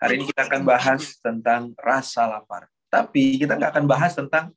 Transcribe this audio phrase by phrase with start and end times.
[0.00, 2.72] hari ini kita akan bahas tentang rasa lapar.
[2.88, 4.50] Tapi kita nggak akan bahas tentang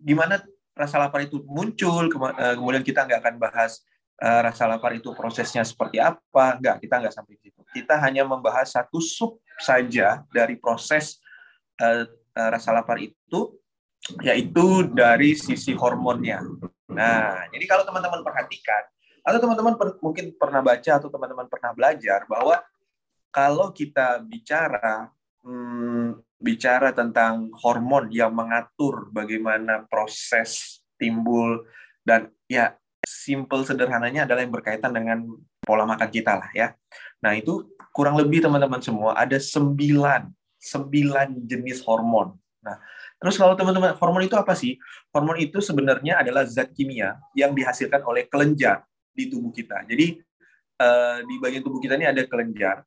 [0.00, 0.40] gimana
[0.72, 3.80] rasa lapar itu muncul, eh, kemudian kita nggak akan bahas
[4.20, 7.60] uh, rasa lapar itu prosesnya seperti apa, nggak, kita nggak sampai situ.
[7.72, 11.20] Kita hanya membahas satu sub saja dari proses
[11.80, 12.04] uh,
[12.36, 13.56] rasa lapar itu,
[14.20, 16.44] yaitu dari sisi hormonnya.
[16.92, 18.84] Nah, jadi kalau teman-teman perhatikan,
[19.24, 19.74] atau teman-teman
[20.04, 22.62] mungkin pernah baca atau teman-teman pernah belajar bahwa
[23.30, 25.10] kalau kita bicara
[25.46, 31.64] hmm, bicara tentang hormon yang mengatur bagaimana proses timbul
[32.04, 35.24] dan ya simple sederhananya adalah yang berkaitan dengan
[35.62, 36.74] pola makan kita lah ya.
[37.24, 40.28] Nah itu kurang lebih teman-teman semua ada sembilan
[40.60, 42.34] sembilan jenis hormon.
[42.66, 42.76] Nah
[43.16, 44.76] terus kalau teman-teman hormon itu apa sih?
[45.14, 49.88] Hormon itu sebenarnya adalah zat kimia yang dihasilkan oleh kelenjar di tubuh kita.
[49.88, 50.20] Jadi
[50.76, 52.84] eh, di bagian tubuh kita ini ada kelenjar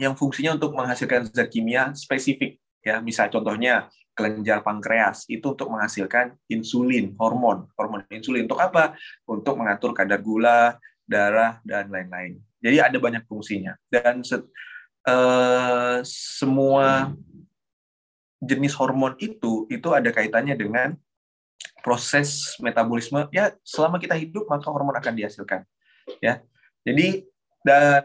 [0.00, 2.98] yang fungsinya untuk menghasilkan zat kimia spesifik ya.
[2.98, 7.66] Misal contohnya kelenjar pankreas itu untuk menghasilkan insulin hormon.
[7.74, 8.94] Hormon insulin untuk apa?
[9.26, 12.40] Untuk mengatur kadar gula darah dan lain-lain.
[12.64, 13.76] Jadi ada banyak fungsinya.
[13.92, 17.12] Dan se uh, semua
[18.40, 20.96] jenis hormon itu itu ada kaitannya dengan
[21.84, 23.28] proses metabolisme.
[23.30, 25.62] Ya selama kita hidup maka hormon akan dihasilkan
[26.24, 26.40] ya.
[26.84, 27.24] Jadi
[27.64, 28.04] dan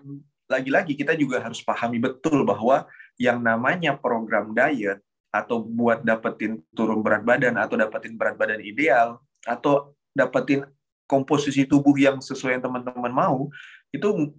[0.49, 2.89] lagi-lagi kita juga harus pahami betul bahwa
[3.21, 9.21] yang namanya program diet atau buat dapetin turun berat badan atau dapetin berat badan ideal
[9.45, 10.65] atau dapetin
[11.05, 13.53] komposisi tubuh yang sesuai yang teman-teman mau
[13.93, 14.33] itu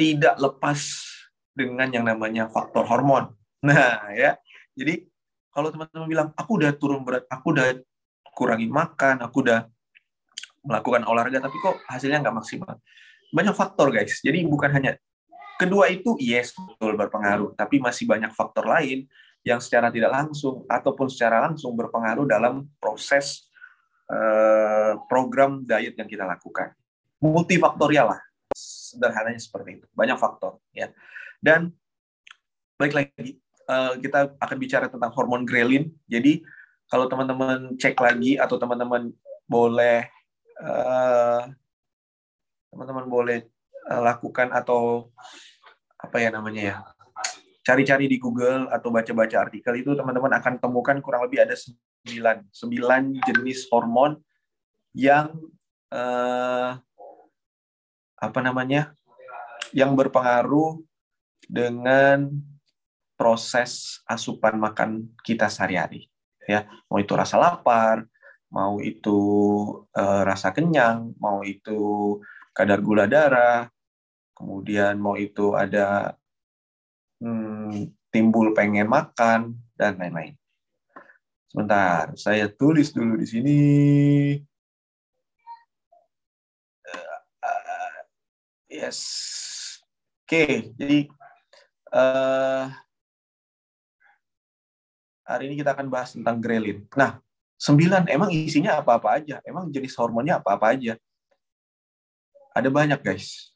[0.00, 0.80] tidak lepas
[1.56, 3.32] dengan yang namanya faktor hormon.
[3.64, 4.36] Nah, ya.
[4.76, 5.08] Jadi
[5.48, 7.80] kalau teman-teman bilang aku udah turun berat, aku udah
[8.36, 9.64] kurangi makan, aku udah
[10.60, 12.76] melakukan olahraga tapi kok hasilnya nggak maksimal.
[13.32, 14.20] Banyak faktor, guys.
[14.20, 15.00] Jadi bukan hanya
[15.56, 19.08] Kedua itu yes betul berpengaruh, tapi masih banyak faktor lain
[19.40, 23.48] yang secara tidak langsung ataupun secara langsung berpengaruh dalam proses
[24.12, 26.76] uh, program diet yang kita lakukan.
[27.24, 28.20] Multifaktorial lah,
[28.52, 29.86] sederhananya seperti itu.
[29.96, 30.92] Banyak faktor ya.
[31.40, 31.72] Dan
[32.76, 33.40] baik lagi
[33.72, 35.88] uh, kita akan bicara tentang hormon grelin.
[36.04, 36.44] Jadi
[36.92, 39.08] kalau teman-teman cek lagi atau teman-teman
[39.48, 40.04] boleh
[40.60, 41.48] uh,
[42.68, 43.55] teman-teman boleh Eh,
[43.86, 45.10] lakukan atau
[45.96, 46.76] apa ya namanya ya
[47.66, 53.02] cari-cari di Google atau baca-baca artikel itu teman-teman akan temukan kurang lebih ada sembilan sembilan
[53.26, 54.14] jenis hormon
[54.94, 55.34] yang
[55.90, 56.70] eh,
[58.16, 58.94] apa namanya
[59.74, 60.78] yang berpengaruh
[61.42, 62.30] dengan
[63.18, 66.06] proses asupan makan kita sehari-hari
[66.46, 66.70] ya.
[66.86, 68.06] Mau itu rasa lapar
[68.46, 69.18] mau itu
[69.90, 72.14] eh, rasa kenyang mau itu
[72.54, 73.66] kadar gula darah
[74.36, 76.12] kemudian mau itu ada
[77.24, 80.36] hmm, timbul pengen makan dan lain-lain.
[81.48, 83.60] Sebentar, saya tulis dulu di sini.
[86.84, 87.98] Uh,
[88.68, 89.00] yes.
[90.26, 90.98] Oke, okay, jadi
[91.94, 92.66] uh,
[95.22, 96.82] hari ini kita akan bahas tentang grelin.
[96.98, 97.22] Nah,
[97.56, 99.38] sembilan, emang isinya apa-apa aja?
[99.46, 100.98] Emang jenis hormonnya apa-apa aja?
[102.58, 103.55] Ada banyak, guys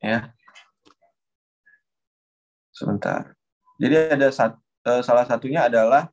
[0.00, 0.32] ya.
[2.72, 3.36] Sebentar.
[3.76, 6.08] Jadi ada uh, salah satunya adalah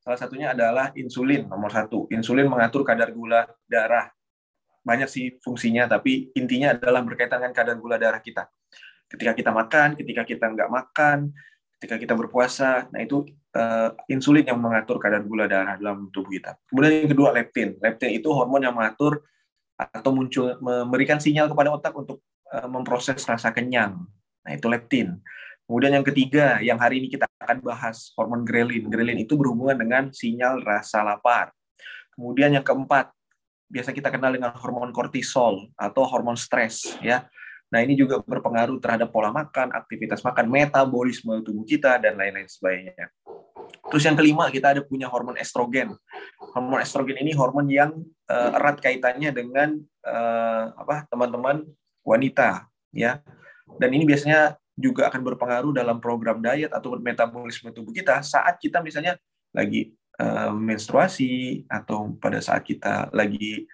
[0.00, 2.08] salah satunya adalah insulin nomor satu.
[2.12, 4.08] Insulin mengatur kadar gula darah.
[4.84, 8.48] Banyak sih fungsinya tapi intinya adalah berkaitan dengan kadar gula darah kita.
[9.08, 11.32] Ketika kita makan ketika kita nggak makan
[11.78, 13.24] ketika kita berpuasa nah itu
[13.56, 16.56] uh, insulin yang mengatur kadar gula darah dalam tubuh kita.
[16.68, 17.76] Kemudian yang kedua leptin.
[17.80, 19.24] Leptin itu hormon yang mengatur
[19.76, 22.37] atau muncul memberikan sinyal kepada otak untuk Eh,
[22.68, 24.04] memproses rasa kenyang.
[24.44, 25.20] Nah, itu leptin.
[25.68, 28.88] Kemudian yang ketiga, yang hari ini kita akan bahas hormon grelin.
[28.88, 31.52] Grelin itu berhubungan dengan sinyal rasa lapar.
[32.16, 33.12] Kemudian yang keempat,
[33.68, 37.28] biasa kita kenal dengan hormon kortisol atau hormon stres ya.
[37.68, 43.12] Nah, ini juga berpengaruh terhadap pola makan, aktivitas makan, metabolisme tubuh kita dan lain-lain sebagainya.
[43.92, 45.92] Terus yang kelima kita ada punya hormon estrogen.
[46.56, 47.92] Hormon estrogen ini hormon yang
[48.32, 51.68] uh, erat kaitannya dengan uh, apa teman-teman
[52.08, 52.64] wanita
[52.96, 53.20] ya.
[53.76, 58.80] Dan ini biasanya juga akan berpengaruh dalam program diet atau metabolisme tubuh kita saat kita
[58.80, 59.18] misalnya
[59.50, 63.66] lagi uh, menstruasi atau pada saat kita lagi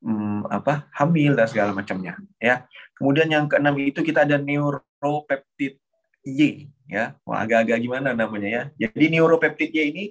[0.00, 2.64] um, apa hamil dan segala macamnya ya.
[2.96, 5.82] Kemudian yang keenam itu kita ada neuropeptid
[6.22, 7.18] Y ya.
[7.26, 8.62] Wah agak-agak gimana namanya ya.
[8.88, 10.04] Jadi neuropeptid Y ini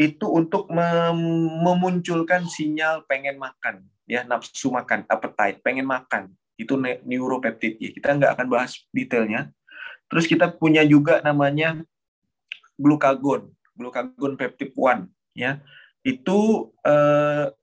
[0.00, 1.20] itu untuk mem
[1.60, 7.90] memunculkan sinyal pengen makan ya nafsu makan appetite pengen makan itu neuropeptid ya.
[7.96, 9.48] Kita nggak akan bahas detailnya,
[10.10, 11.86] Terus kita punya juga namanya
[12.74, 15.06] glukagon, glukagon peptide 1
[15.38, 15.62] ya.
[16.02, 17.54] Itu eh,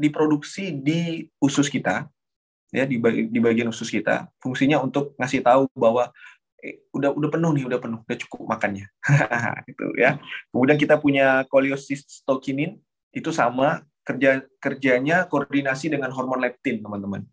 [0.00, 2.08] diproduksi di usus kita
[2.72, 2.96] ya di,
[3.28, 4.32] di bagian usus kita.
[4.40, 6.08] Fungsinya untuk ngasih tahu bahwa
[6.64, 8.88] eh, udah udah penuh nih, udah penuh, udah cukup makannya.
[9.70, 10.16] itu ya.
[10.48, 12.80] Kemudian kita punya cholecystokinin
[13.12, 17.28] itu sama kerja kerjanya koordinasi dengan hormon leptin, teman-teman.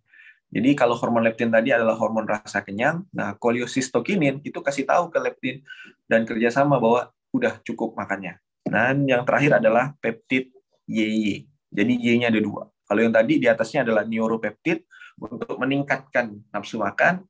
[0.48, 5.20] Jadi kalau hormon leptin tadi adalah hormon rasa kenyang, nah cholecystokinin itu kasih tahu ke
[5.20, 5.60] leptin
[6.08, 8.40] dan kerjasama bahwa udah cukup makannya.
[8.64, 10.52] Dan yang terakhir adalah peptid
[10.88, 11.48] YY.
[11.68, 12.64] Jadi Y-nya ada dua.
[12.88, 14.88] Kalau yang tadi di atasnya adalah neuropeptid
[15.20, 17.28] untuk meningkatkan nafsu makan,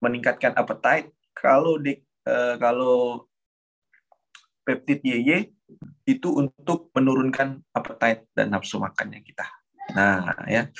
[0.00, 1.12] meningkatkan appetite.
[1.36, 3.28] Kalau di eh, kalau
[4.64, 5.52] peptid YY
[6.08, 9.44] itu untuk menurunkan appetite dan nafsu makannya kita.
[9.92, 10.72] Nah, ya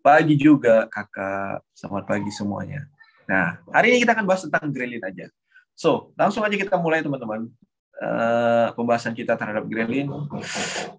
[0.00, 1.62] pagi juga kakak.
[1.74, 2.86] Selamat pagi semuanya.
[3.28, 5.28] Nah, hari ini kita akan bahas tentang grelin aja.
[5.76, 7.50] So, langsung aja kita mulai teman-teman.
[7.98, 10.06] Uh, pembahasan kita terhadap grelin.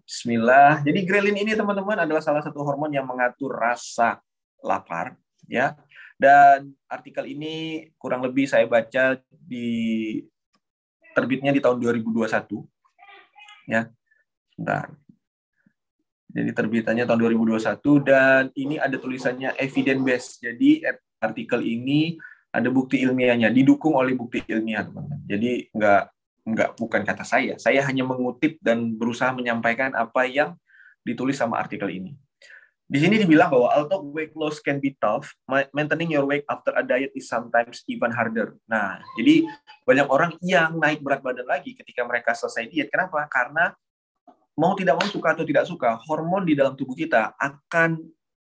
[0.04, 0.84] Bismillah.
[0.84, 4.20] Jadi grelin ini teman-teman adalah salah satu hormon yang mengatur rasa
[4.60, 5.16] lapar,
[5.48, 5.80] ya.
[6.20, 10.20] Dan artikel ini kurang lebih saya baca di
[11.16, 12.68] terbitnya di tahun 2021.
[13.72, 13.88] Ya.
[14.52, 14.92] Sebentar.
[16.30, 20.32] Jadi terbitannya tahun 2021 dan ini ada tulisannya evidence based.
[20.46, 20.86] Jadi
[21.18, 22.22] artikel ini
[22.54, 25.22] ada bukti ilmiahnya, didukung oleh bukti ilmiah, teman-teman.
[25.26, 26.04] Jadi nggak
[26.50, 27.58] nggak bukan kata saya.
[27.58, 30.58] Saya hanya mengutip dan berusaha menyampaikan apa yang
[31.06, 32.14] ditulis sama artikel ini.
[32.90, 35.30] Di sini dibilang bahwa although weight loss can be tough,
[35.78, 38.58] maintaining your weight after a diet is sometimes even harder.
[38.66, 39.46] Nah, jadi
[39.86, 42.90] banyak orang yang naik berat badan lagi ketika mereka selesai diet.
[42.90, 43.30] Kenapa?
[43.30, 43.78] Karena
[44.60, 47.96] mau tidak mau suka atau tidak suka, hormon di dalam tubuh kita akan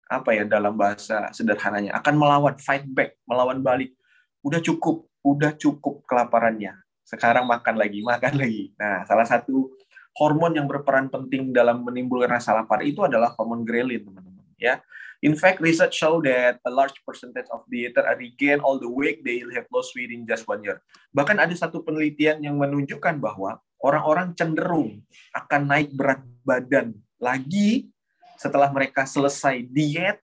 [0.07, 3.91] apa ya dalam bahasa sederhananya akan melawan fight back, melawan balik.
[4.39, 6.79] Udah cukup, udah cukup kelaparannya.
[7.03, 8.71] Sekarang makan lagi, makan lagi.
[8.79, 9.75] Nah, salah satu
[10.15, 14.47] hormon yang berperan penting dalam menimbulkan rasa lapar itu adalah hormon grelin, teman-teman.
[14.55, 14.79] Ya,
[15.25, 19.41] In fact, research show that a large percentage of dieters regain all the weight they
[19.57, 20.77] have lost within just one year.
[21.09, 25.01] Bahkan ada satu penelitian yang menunjukkan bahwa orang-orang cenderung
[25.33, 27.89] akan naik berat badan lagi
[28.37, 30.21] setelah mereka selesai diet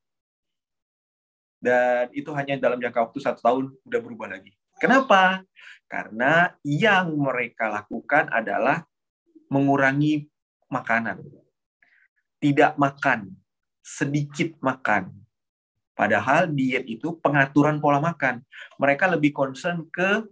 [1.58, 4.52] dan itu hanya dalam jangka waktu satu tahun udah berubah lagi.
[4.76, 5.40] Kenapa?
[5.88, 8.84] Karena yang mereka lakukan adalah
[9.48, 10.28] mengurangi
[10.68, 11.24] makanan,
[12.36, 13.32] tidak makan,
[13.80, 15.14] sedikit makan.
[15.94, 18.42] Padahal diet itu pengaturan pola makan.
[18.76, 20.26] Mereka lebih concern ke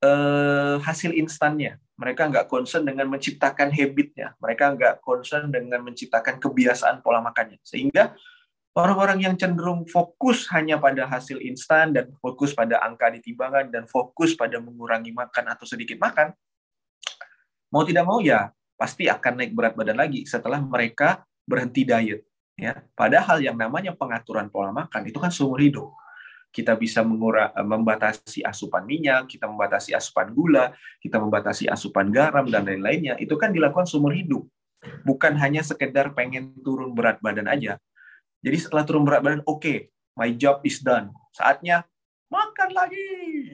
[0.00, 7.00] eh, hasil instannya mereka nggak concern dengan menciptakan habitnya, mereka nggak concern dengan menciptakan kebiasaan
[7.00, 7.56] pola makannya.
[7.64, 8.12] Sehingga
[8.76, 13.88] orang-orang yang cenderung fokus hanya pada hasil instan dan fokus pada angka di timbangan dan
[13.88, 16.36] fokus pada mengurangi makan atau sedikit makan,
[17.72, 22.28] mau tidak mau ya pasti akan naik berat badan lagi setelah mereka berhenti diet.
[22.56, 25.92] Ya, padahal yang namanya pengaturan pola makan itu kan seumur hidup
[26.54, 32.64] kita bisa mengura, membatasi asupan minyak, kita membatasi asupan gula, kita membatasi asupan garam dan
[32.64, 33.20] lain-lainnya.
[33.20, 34.48] Itu kan dilakukan seumur hidup.
[35.04, 37.76] Bukan hanya sekedar pengen turun berat badan aja.
[38.40, 41.12] Jadi setelah turun berat badan, oke, okay, my job is done.
[41.36, 41.84] Saatnya
[42.32, 43.08] makan lagi.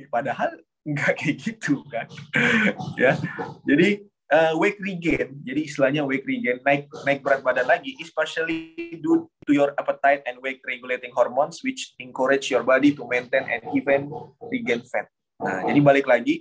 [0.06, 2.06] Padahal nggak kayak gitu kan.
[3.02, 3.18] ya.
[3.66, 9.28] Jadi uh, weight regain, jadi istilahnya weight regain, naik naik berat badan lagi, especially due
[9.44, 14.08] to your appetite and weight regulating hormones which encourage your body to maintain and even
[14.48, 15.06] regain fat.
[15.36, 16.40] Nah, jadi balik lagi,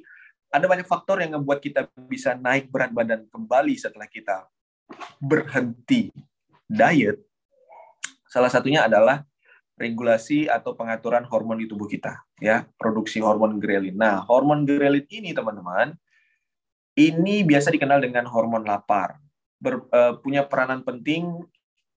[0.49, 4.47] ada banyak faktor yang membuat kita bisa naik berat badan kembali setelah kita
[5.19, 6.09] berhenti
[6.65, 7.19] diet.
[8.31, 9.27] Salah satunya adalah
[9.75, 13.97] regulasi atau pengaturan hormon di tubuh kita, ya, produksi hormon grelin.
[13.97, 15.97] Nah, hormon grelin ini teman-teman
[16.97, 19.19] ini biasa dikenal dengan hormon lapar.
[19.61, 21.45] Ber, uh, punya peranan penting.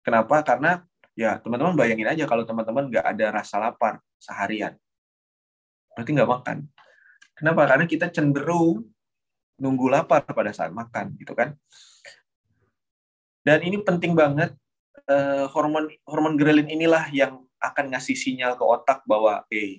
[0.04, 0.44] Kenapa?
[0.44, 0.84] Karena
[1.16, 4.76] ya teman-teman bayangin aja kalau teman-teman nggak ada rasa lapar seharian.
[5.96, 6.58] Berarti nggak makan.
[7.34, 7.62] Kenapa?
[7.66, 8.86] Karena kita cenderung
[9.58, 11.54] nunggu lapar pada saat makan, gitu kan?
[13.46, 14.54] Dan ini penting banget.
[15.04, 19.76] Uh, hormon hormon grelin inilah yang akan ngasih sinyal ke otak bahwa, eh,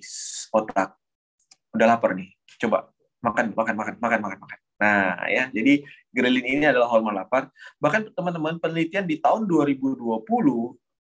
[0.54, 0.94] otak
[1.74, 2.30] udah lapar nih,
[2.62, 2.90] coba
[3.22, 4.58] makan, makan, makan, makan, makan, makan.
[4.76, 5.80] Nah, ya, jadi
[6.12, 7.48] grelin ini adalah hormon lapar.
[7.80, 9.96] Bahkan teman-teman penelitian di tahun 2020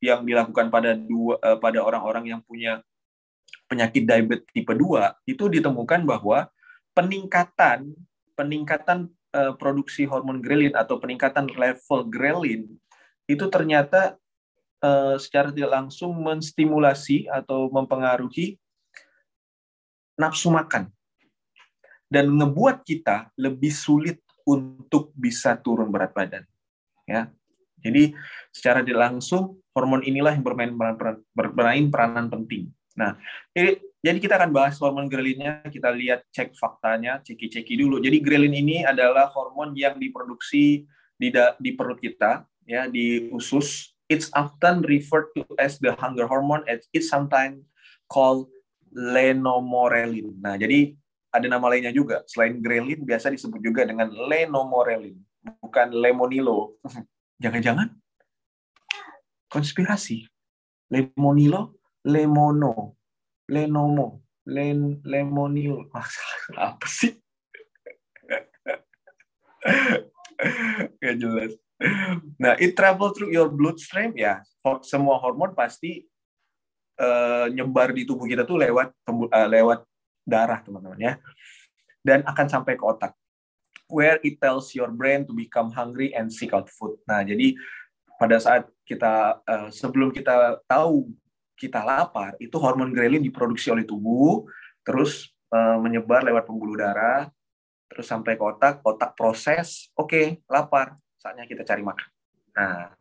[0.03, 2.83] yang dilakukan pada dua uh, pada orang-orang yang punya
[3.65, 6.45] penyakit diabetes tipe 2 itu ditemukan bahwa
[6.93, 7.95] peningkatan
[8.37, 12.69] peningkatan uh, produksi hormon grelin atau peningkatan level grelin
[13.25, 14.19] itu ternyata
[14.85, 18.61] uh, secara tidak langsung menstimulasi atau mempengaruhi
[20.15, 20.93] nafsu makan
[22.09, 26.45] dan ngebuat kita lebih sulit untuk bisa turun berat badan.
[27.05, 27.29] Ya,
[27.85, 28.17] jadi
[28.49, 32.73] secara langsung hormon inilah yang bermain peran, bermain peranan penting.
[32.97, 33.13] Nah,
[33.53, 35.61] jadi, jadi kita akan bahas hormon grelinnya.
[35.69, 38.01] Kita lihat cek faktanya, ceki-ceki dulu.
[38.01, 41.29] Jadi grelin ini adalah hormon yang diproduksi di
[41.61, 43.93] di perut kita, ya di usus.
[44.09, 46.65] It's often referred to as the hunger hormone.
[46.69, 47.65] It's sometimes
[48.09, 48.49] called
[48.93, 50.37] lenomorelin.
[50.41, 50.93] Nah, jadi
[51.35, 52.23] ada nama lainnya juga.
[52.29, 55.19] Selain grelin, biasa disebut juga dengan lenomorelin,
[55.59, 56.79] bukan lemonilo.
[57.43, 57.91] Jangan-jangan
[59.51, 60.27] konspirasi.
[60.91, 62.95] Lemonilo, lemono,
[63.49, 65.89] lenomo, len, lemonil.
[66.55, 67.17] Apa sih?
[71.01, 71.57] Gak jelas.
[72.39, 74.45] Nah, it travel through your bloodstream ya.
[74.85, 76.05] Semua hormon pasti
[76.99, 79.83] uh, nyebar di tubuh kita tuh lewat uh, lewat
[80.25, 81.13] darah, teman-teman ya.
[82.01, 83.13] Dan akan sampai ke otak
[83.89, 86.97] where it tells your brain to become hungry and seek out food.
[87.05, 87.53] Nah, jadi
[88.17, 91.09] pada saat kita uh, sebelum kita tahu
[91.55, 94.43] kita lapar, itu hormon grelin diproduksi oleh tubuh,
[94.83, 97.31] terus uh, menyebar lewat pembuluh darah,
[97.87, 102.07] terus sampai ke otak, otak proses, oke, okay, lapar, saatnya kita cari makan.
[102.55, 102.91] Nah,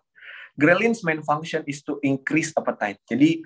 [0.54, 3.02] grelin's main function is to increase appetite.
[3.08, 3.42] Jadi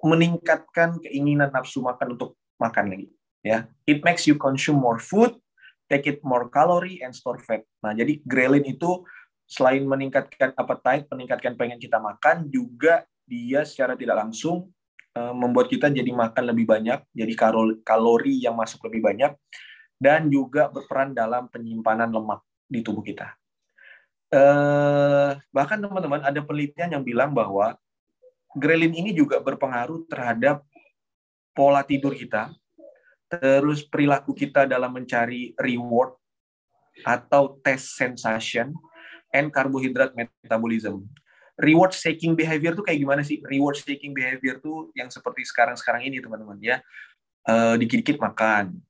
[0.00, 3.08] meningkatkan keinginan nafsu makan untuk makan lagi.
[3.40, 5.32] Ya, it makes you consume more food
[5.90, 7.66] take it more calorie and store fat.
[7.82, 9.02] Nah, jadi grelin itu
[9.50, 14.70] selain meningkatkan appetite, meningkatkan pengen kita makan, juga dia secara tidak langsung
[15.18, 17.34] uh, membuat kita jadi makan lebih banyak, jadi
[17.82, 19.34] kalori yang masuk lebih banyak,
[19.98, 23.34] dan juga berperan dalam penyimpanan lemak di tubuh kita.
[24.30, 27.74] Uh, bahkan teman-teman ada penelitian yang bilang bahwa
[28.54, 30.62] grelin ini juga berpengaruh terhadap
[31.52, 32.50] pola tidur kita,
[33.30, 36.14] terus perilaku kita dalam mencari reward
[37.06, 38.74] atau test sensation,
[39.34, 41.06] and carbohydrate metabolism.
[41.60, 43.38] Reward seeking behavior tuh kayak gimana sih?
[43.44, 46.80] Reward seeking behavior tuh yang seperti sekarang-sekarang ini teman-teman ya.
[47.44, 48.80] Uh, dikit-dikit makan.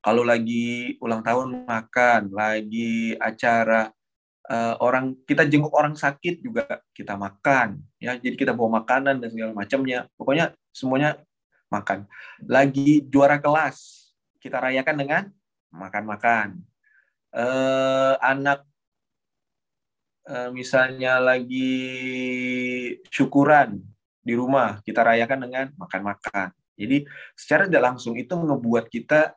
[0.00, 3.92] Kalau lagi ulang tahun makan, lagi acara
[4.50, 8.18] uh, orang kita jenguk orang sakit juga kita makan ya.
[8.18, 10.10] Jadi kita bawa makanan dan segala macamnya.
[10.18, 11.22] Pokoknya semuanya
[11.70, 12.04] makan.
[12.44, 14.10] Lagi juara kelas,
[14.42, 15.22] kita rayakan dengan
[15.70, 16.58] makan-makan.
[17.30, 18.66] Eh, anak
[20.26, 21.72] eh, misalnya lagi
[23.08, 23.78] syukuran
[24.20, 26.50] di rumah, kita rayakan dengan makan-makan.
[26.74, 27.06] Jadi
[27.38, 29.36] secara tidak langsung itu ngebuat kita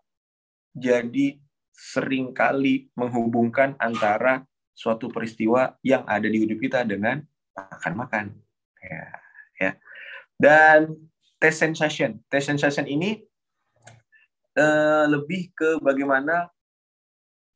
[0.73, 1.37] jadi
[1.73, 7.21] sering kali menghubungkan antara suatu peristiwa yang ada di hidup kita dengan
[7.53, 8.33] makan-makan.
[8.81, 9.05] Ya,
[9.61, 9.71] ya.
[10.33, 10.97] Dan
[11.43, 12.23] test sensation.
[12.31, 13.19] Test sensation ini
[14.55, 16.47] uh, lebih ke bagaimana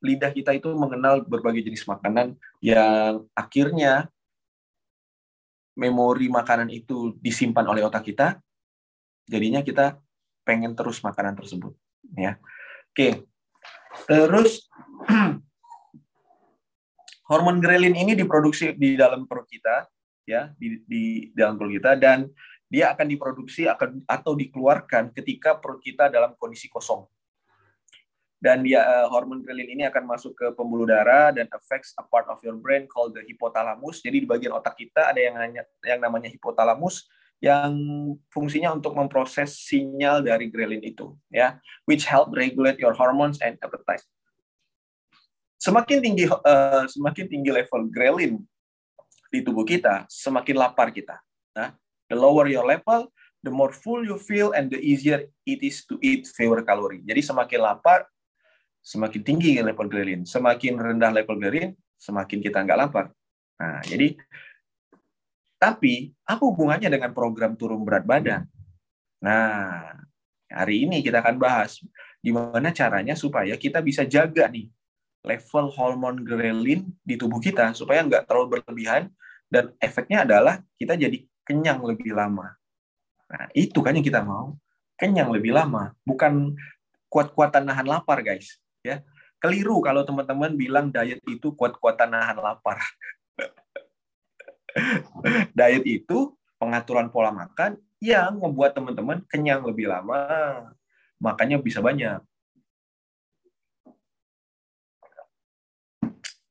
[0.04, 4.12] lidah kita itu mengenal berbagai jenis makanan yang akhirnya
[5.78, 8.42] memori makanan itu disimpan oleh otak kita,
[9.30, 10.02] jadinya kita
[10.42, 11.72] pengen terus makanan tersebut.
[12.18, 12.42] Ya,
[12.94, 13.30] oke.
[14.10, 14.66] Terus
[17.30, 19.86] hormon grelin ini diproduksi di dalam perut kita,
[20.26, 21.04] ya, di, di
[21.38, 22.26] dalam perut kita dan
[22.68, 27.08] dia akan diproduksi akan atau dikeluarkan ketika perut kita dalam kondisi kosong.
[28.38, 32.30] Dan dia uh, hormon grelin ini akan masuk ke pembuluh darah dan affects a part
[32.30, 33.98] of your brain called the hypothalamus.
[34.06, 37.10] Jadi di bagian otak kita ada yang hanya yang namanya hypothalamus
[37.42, 37.74] yang
[38.30, 44.06] fungsinya untuk memproses sinyal dari grelin itu, ya, which help regulate your hormones and appetite.
[45.58, 48.42] Semakin tinggi uh, semakin tinggi level grelin
[49.34, 51.18] di tubuh kita, semakin lapar kita.
[51.58, 51.74] Nah,
[52.08, 53.12] The lower your level,
[53.44, 57.04] the more full you feel and the easier it is to eat fewer calorie.
[57.04, 58.08] Jadi semakin lapar,
[58.84, 60.24] semakin tinggi level grelin.
[60.24, 63.12] Semakin rendah level grelin, semakin kita nggak lapar.
[63.60, 64.16] Nah, jadi
[65.58, 68.46] tapi apa hubungannya dengan program turun berat badan?
[69.18, 69.98] Nah,
[70.48, 71.82] hari ini kita akan bahas
[72.22, 74.70] gimana caranya supaya kita bisa jaga nih
[75.26, 79.12] level hormon grelin di tubuh kita supaya nggak terlalu berlebihan
[79.52, 82.52] dan efeknya adalah kita jadi kenyang lebih lama.
[83.32, 84.60] Nah, itu kan yang kita mau.
[85.00, 86.52] Kenyang lebih lama, bukan
[87.08, 88.60] kuat-kuatan nahan lapar, guys.
[88.84, 89.00] Ya.
[89.40, 92.82] Keliru kalau teman-teman bilang diet itu kuat-kuatan nahan lapar.
[95.58, 100.22] diet itu pengaturan pola makan yang membuat teman-teman kenyang lebih lama,
[101.22, 102.22] makanya bisa banyak.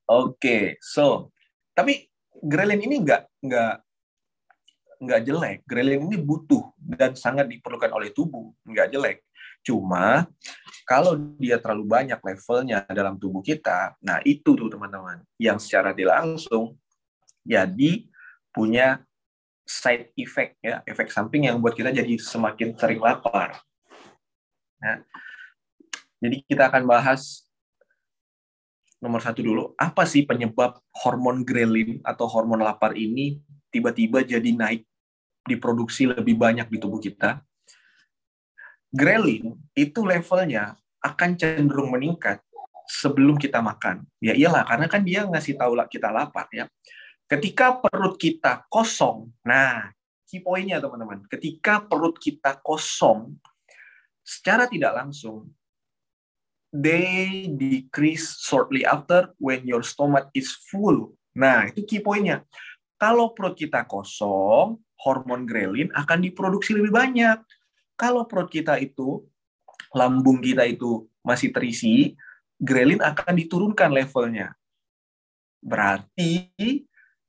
[0.07, 1.35] Oke, okay, so
[1.75, 2.07] tapi
[2.39, 3.86] grelin ini nggak nggak
[5.01, 5.57] nggak jelek.
[5.65, 9.17] Grelin ini butuh dan sangat diperlukan oleh tubuh, nggak jelek.
[9.65, 10.25] Cuma
[10.87, 16.23] kalau dia terlalu banyak levelnya dalam tubuh kita, nah itu tuh teman-teman yang secara tidak
[16.23, 16.79] langsung
[17.43, 18.07] jadi
[18.55, 19.03] punya
[19.67, 23.59] side effect ya, efek samping yang buat kita jadi semakin sering lapar.
[24.79, 25.03] Nah,
[26.23, 27.43] jadi kita akan bahas
[28.97, 33.37] nomor satu dulu, apa sih penyebab hormon grelin atau hormon lapar ini
[33.69, 34.83] tiba-tiba jadi naik
[35.47, 37.41] diproduksi lebih banyak di tubuh kita?
[38.91, 42.39] Grelin itu levelnya akan cenderung meningkat
[42.87, 44.07] sebelum kita makan.
[44.23, 46.65] Ya iyalah, karena kan dia ngasih tahu kita lapar ya.
[47.27, 49.91] Ketika perut kita kosong, nah
[50.27, 53.35] key poinnya teman-teman, ketika perut kita kosong,
[54.23, 55.51] secara tidak langsung,
[56.71, 61.15] they decrease shortly after when your stomach is full.
[61.35, 62.43] Nah, itu key poinnya.
[62.97, 67.37] Kalau perut kita kosong, hormon grelin akan diproduksi lebih banyak.
[67.97, 69.21] Kalau perut kita itu,
[69.93, 72.17] lambung kita itu masih terisi,
[72.57, 74.53] grelin akan diturunkan levelnya.
[75.61, 76.49] Berarti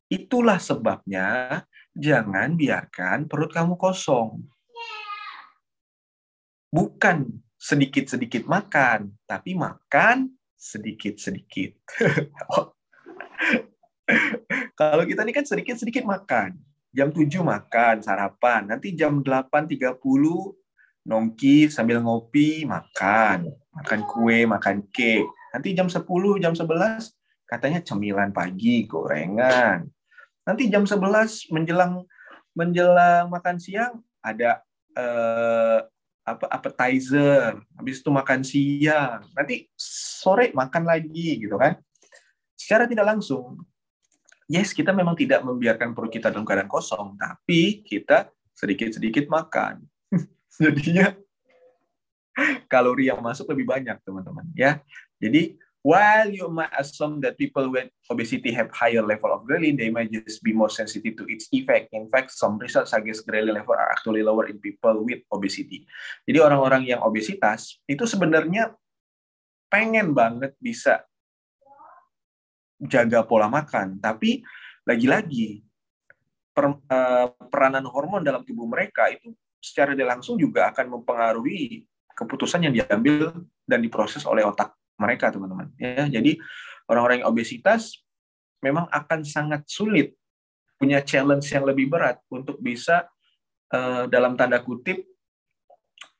[0.08, 1.60] Itulah sebabnya
[1.92, 4.40] jangan biarkan perut kamu kosong.
[6.72, 7.28] Bukan
[7.60, 11.76] sedikit-sedikit makan, tapi makan sedikit-sedikit.
[14.80, 16.56] Kalau kita ini kan sedikit-sedikit makan.
[16.94, 18.64] Jam 7 makan, sarapan.
[18.64, 20.00] Nanti jam 8.30
[21.08, 23.52] nongki sambil ngopi, makan.
[23.76, 25.26] Makan kue, makan cake.
[25.52, 26.04] Nanti jam 10,
[26.40, 27.12] jam 11
[27.48, 29.88] katanya cemilan pagi, gorengan.
[30.44, 32.04] Nanti jam 11 menjelang
[32.52, 34.60] menjelang makan siang ada
[34.96, 35.80] eh,
[36.28, 39.24] apa appetizer, habis itu makan siang.
[39.32, 41.80] Nanti sore makan lagi gitu kan.
[42.52, 43.64] Secara tidak langsung
[44.48, 49.84] yes, kita memang tidak membiarkan perut kita dalam keadaan kosong, tapi kita sedikit-sedikit makan.
[50.58, 51.14] Jadinya
[52.66, 54.46] kalori yang masuk lebih banyak, teman-teman.
[54.56, 54.82] Ya,
[55.18, 59.88] jadi While you might assume that people with obesity have higher level of ghrelin, they
[59.88, 61.96] might just be more sensitive to its effect.
[61.96, 65.88] In fact, some research suggest ghrelin level are actually lower in people with obesity.
[66.28, 68.76] Jadi orang-orang yang obesitas itu sebenarnya
[69.72, 71.07] pengen banget bisa
[72.78, 74.42] jaga pola makan, tapi
[74.86, 75.62] lagi-lagi
[76.54, 81.82] per, uh, peranan hormon dalam tubuh mereka itu secara langsung juga akan mempengaruhi
[82.14, 83.34] keputusan yang diambil
[83.66, 85.70] dan diproses oleh otak mereka teman-teman.
[85.78, 86.38] Ya jadi
[86.90, 88.02] orang-orang yang obesitas
[88.58, 90.18] memang akan sangat sulit
[90.78, 93.06] punya challenge yang lebih berat untuk bisa
[93.74, 95.02] uh, dalam tanda kutip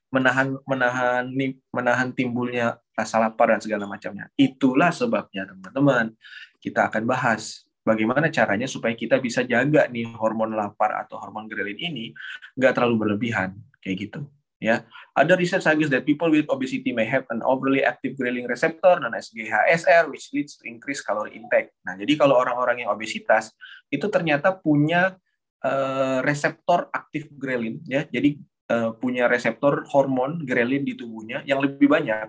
[0.09, 1.25] menahan menahan
[1.71, 4.27] menahan timbulnya rasa lapar dan segala macamnya.
[4.35, 6.15] Itulah sebabnya teman-teman
[6.59, 7.65] kita akan bahas.
[7.83, 12.13] Bagaimana caranya supaya kita bisa jaga nih hormon lapar atau hormon grelin ini
[12.53, 14.21] nggak terlalu berlebihan kayak gitu
[14.59, 14.83] Ya,
[15.15, 19.15] ada research suggests that people with obesity may have an overly active ghrelin receptor known
[19.15, 21.71] as which leads to increased calorie intake.
[21.87, 23.55] Nah, jadi kalau orang-orang yang obesitas
[23.87, 25.15] itu ternyata punya
[25.63, 28.35] uh, reseptor aktif ghrelin, ya, jadi
[28.75, 32.27] uh, punya reseptor hormon ghrelin di tubuhnya yang lebih banyak,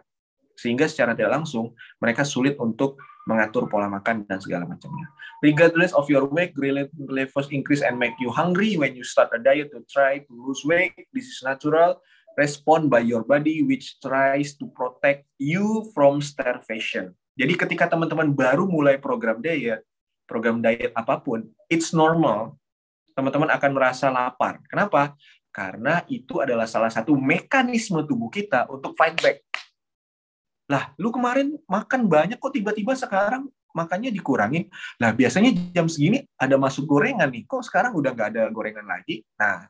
[0.54, 5.06] sehingga secara tidak langsung mereka sulit untuk mengatur pola makan dan segala macamnya.
[5.46, 9.40] Regardless of your weight, ghrelin levels increase and make you hungry when you start a
[9.40, 10.98] diet to try to lose weight.
[11.14, 12.02] This is natural
[12.40, 17.12] respond by your body which tries to protect you from starvation.
[17.36, 19.84] Jadi ketika teman-teman baru mulai program diet,
[20.24, 22.56] program diet apa pun, it's normal.
[23.16, 24.64] Teman-teman akan merasa lapar.
[24.72, 25.16] Kenapa?
[25.52, 29.49] Karena itu adalah salah satu mekanisme tubuh kita untuk fight back.
[30.70, 34.70] Lah, lu kemarin makan banyak kok tiba-tiba sekarang makannya dikurangin.
[35.02, 37.50] Lah, biasanya jam segini ada masuk gorengan nih.
[37.50, 39.26] Kok sekarang udah nggak ada gorengan lagi?
[39.36, 39.66] Nah,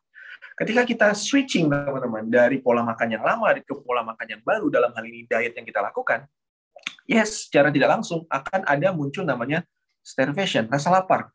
[0.60, 4.92] Ketika kita switching teman-teman dari pola makan yang lama ke pola makan yang baru dalam
[4.92, 6.28] hal ini diet yang kita lakukan,
[7.08, 9.64] yes, secara tidak langsung akan ada muncul namanya
[10.04, 11.32] starvation, rasa lapar.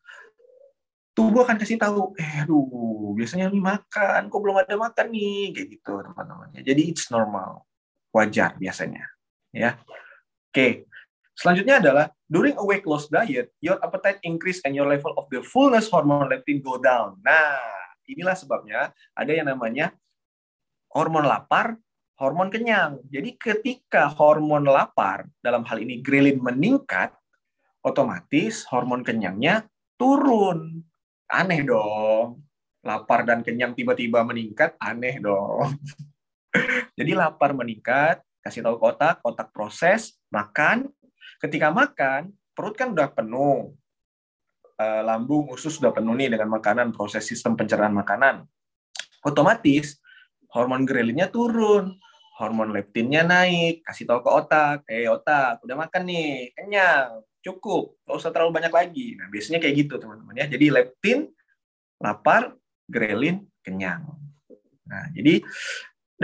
[1.16, 5.68] Tubuh akan kasih tahu, eh, aduh, biasanya ini makan, kok belum ada makan nih, kayak
[5.72, 6.48] gitu teman-teman.
[6.60, 7.64] Jadi it's normal,
[8.12, 9.08] wajar biasanya,
[9.54, 9.78] ya.
[10.50, 10.90] Oke,
[11.38, 15.38] selanjutnya adalah during a weight loss diet, your appetite increase and your level of the
[15.46, 17.18] fullness hormone leptin go down.
[17.22, 19.96] Nah, Inilah sebabnya ada yang namanya
[20.92, 21.80] hormon lapar,
[22.20, 23.00] hormon kenyang.
[23.08, 27.16] Jadi ketika hormon lapar, dalam hal ini grelin meningkat,
[27.80, 29.64] otomatis hormon kenyangnya
[29.96, 30.84] turun.
[31.32, 32.44] Aneh dong.
[32.84, 35.80] Lapar dan kenyang tiba-tiba meningkat, aneh dong.
[37.00, 40.92] Jadi lapar meningkat, kasih tahu kotak, kotak proses, makan.
[41.40, 43.72] Ketika makan, perut kan udah penuh
[44.76, 48.44] uh, lambung, usus sudah penuh nih dengan makanan, proses sistem pencernaan makanan.
[49.24, 49.96] Otomatis
[50.52, 51.96] hormon grelinnya turun.
[52.34, 58.16] hormon leptinnya naik, kasih tahu ke otak, eh otak, udah makan nih, kenyang, cukup, nggak
[58.18, 59.14] usah terlalu banyak lagi.
[59.14, 60.50] Nah, biasanya kayak gitu teman-teman ya.
[60.50, 61.30] Jadi leptin,
[62.02, 62.58] lapar,
[62.90, 64.02] grelin, kenyang.
[64.90, 65.46] Nah, jadi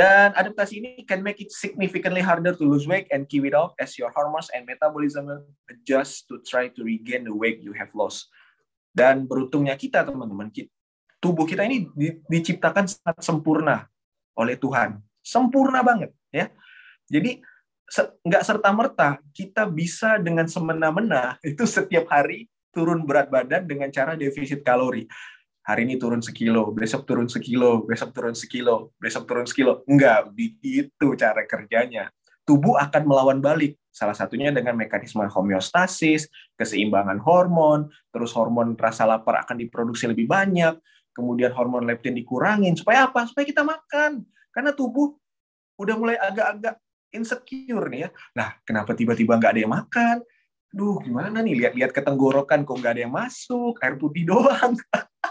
[0.00, 3.76] dan adaptasi ini can make it significantly harder to lose weight and keep it off
[3.76, 5.28] as your hormones and metabolism
[5.68, 8.32] adjust to try to regain the weight you have lost.
[8.96, 10.48] Dan beruntungnya kita teman-teman,
[11.20, 11.84] tubuh kita ini
[12.32, 13.84] diciptakan sangat sempurna
[14.40, 16.48] oleh Tuhan sempurna banget ya.
[17.10, 17.42] Jadi
[18.22, 24.14] nggak serta merta kita bisa dengan semena-mena itu setiap hari turun berat badan dengan cara
[24.14, 25.06] defisit kalori.
[25.70, 29.86] Hari ini turun sekilo, besok turun sekilo, besok turun sekilo, besok turun sekilo.
[29.86, 32.10] Enggak, begitu cara kerjanya.
[32.42, 33.78] Tubuh akan melawan balik.
[33.94, 36.26] Salah satunya dengan mekanisme homeostasis,
[36.58, 40.74] keseimbangan hormon, terus hormon rasa lapar akan diproduksi lebih banyak,
[41.14, 42.74] kemudian hormon leptin dikurangin.
[42.74, 43.30] Supaya apa?
[43.30, 45.14] Supaya kita makan karena tubuh
[45.78, 46.82] udah mulai agak-agak
[47.14, 48.08] insecure nih ya.
[48.34, 50.16] Nah, kenapa tiba-tiba nggak ada yang makan?
[50.74, 51.62] Duh, gimana nih?
[51.62, 54.74] Lihat-lihat ke tenggorokan kok nggak ada yang masuk, air putih doang.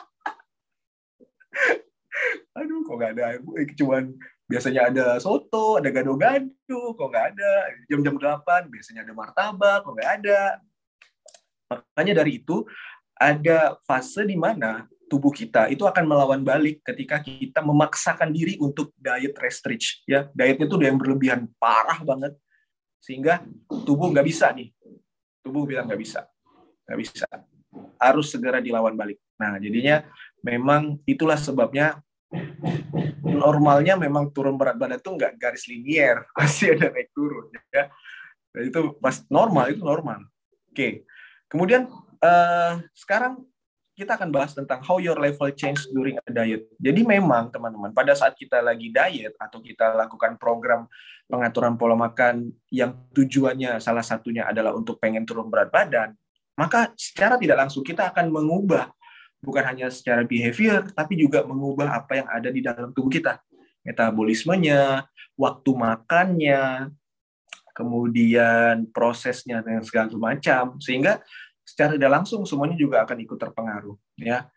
[2.59, 3.77] Aduh, kok nggak ada putih?
[3.77, 4.17] Cuman
[4.49, 7.51] biasanya ada soto, ada gado-gado, kok nggak ada.
[7.85, 10.41] Jam-jam 8 biasanya ada martabak, kok nggak ada.
[11.69, 12.65] Makanya dari itu,
[13.13, 18.93] ada fase di mana tubuh kita itu akan melawan balik ketika kita memaksakan diri untuk
[18.93, 22.37] diet restrict ya dietnya itu yang berlebihan parah banget
[23.01, 23.41] sehingga
[23.89, 24.69] tubuh nggak bisa nih
[25.41, 26.29] tubuh bilang nggak bisa
[26.85, 27.25] nggak bisa
[27.97, 30.05] harus segera dilawan balik nah jadinya
[30.45, 31.97] memang itulah sebabnya
[33.25, 37.89] normalnya memang turun berat badan itu nggak garis linier pasti ada naik turun ya.
[38.49, 40.25] Dan itu pas normal itu normal.
[40.73, 41.05] Oke.
[41.49, 41.89] Kemudian
[42.21, 43.45] uh, sekarang
[43.99, 46.71] kita akan bahas tentang how your level change during a diet.
[46.79, 50.87] Jadi memang teman-teman, pada saat kita lagi diet atau kita lakukan program
[51.27, 56.15] pengaturan pola makan yang tujuannya salah satunya adalah untuk pengen turun berat badan,
[56.55, 58.87] maka secara tidak langsung kita akan mengubah
[59.39, 63.39] bukan hanya secara behavior, tapi juga mengubah apa yang ada di dalam tubuh kita.
[63.83, 65.07] Metabolismenya,
[65.39, 66.91] waktu makannya,
[67.71, 70.75] kemudian prosesnya dan segala macam.
[70.83, 71.23] Sehingga
[71.63, 74.49] secara tidak langsung semuanya juga akan ikut terpengaruh ya.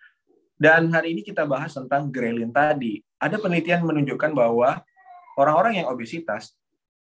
[0.59, 3.03] Dan hari ini kita bahas tentang grelin tadi.
[3.19, 4.83] Ada penelitian menunjukkan bahwa
[5.39, 6.55] orang-orang yang obesitas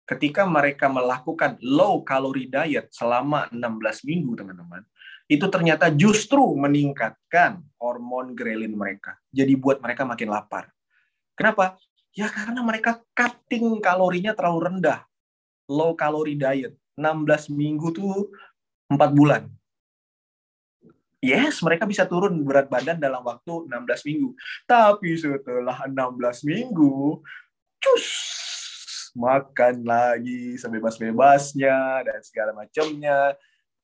[0.05, 4.81] ketika mereka melakukan low calorie diet selama 16 minggu, teman-teman,
[5.31, 9.15] itu ternyata justru meningkatkan hormon grelin mereka.
[9.31, 10.67] Jadi buat mereka makin lapar.
[11.39, 11.79] Kenapa?
[12.11, 15.07] Ya karena mereka cutting kalorinya terlalu rendah.
[15.71, 16.75] Low calorie diet.
[16.99, 18.35] 16 minggu tuh
[18.91, 19.47] 4 bulan
[21.21, 24.29] yes, mereka bisa turun berat badan dalam waktu 16 minggu.
[24.65, 27.21] Tapi setelah 16 minggu,
[27.77, 28.07] cus,
[29.13, 33.37] makan lagi sebebas-bebasnya dan segala macamnya.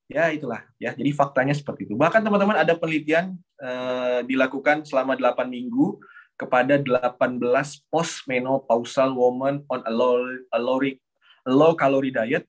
[0.08, 0.96] Ya itulah ya.
[0.96, 1.94] Jadi faktanya seperti itu.
[1.94, 6.00] Bahkan teman-teman ada penelitian eh, dilakukan selama 8 minggu
[6.40, 7.44] kepada 18
[7.92, 10.16] postmenopausal woman on a low,
[10.54, 12.48] a low, a low calorie diet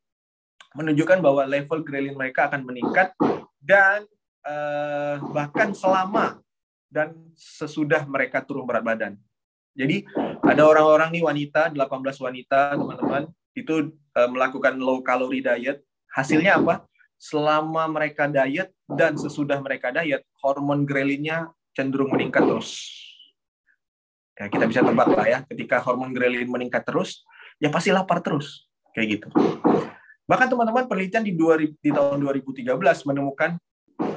[0.78, 3.12] menunjukkan bahwa level grelin mereka akan meningkat
[3.60, 4.08] dan
[4.48, 6.39] eh, bahkan selama
[6.88, 9.13] dan sesudah mereka turun berat badan.
[9.78, 10.08] Jadi
[10.48, 11.78] ada orang-orang nih wanita, 18
[12.26, 15.84] wanita teman-teman, itu eh, melakukan low calorie diet.
[16.10, 16.88] Hasilnya apa?
[17.19, 22.95] Selama mereka diet dan sesudah mereka diet, hormon grelinnya cenderung meningkat terus.
[24.39, 27.27] Ya, kita bisa tebak lah ya, ketika hormon grelin meningkat terus,
[27.60, 28.71] ya pasti lapar terus.
[28.95, 29.27] Kayak gitu.
[30.23, 32.71] Bahkan teman-teman penelitian di, 2000, di tahun 2013
[33.03, 33.60] menemukan